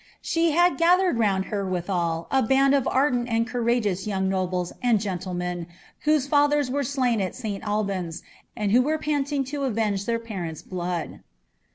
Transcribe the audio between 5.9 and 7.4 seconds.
whose &thers were slain at